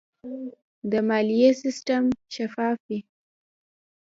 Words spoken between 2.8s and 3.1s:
وي.